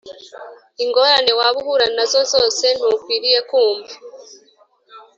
[0.83, 3.95] Ingorane Waba Uhura Na Zo Zose Ntukwiriye Kumva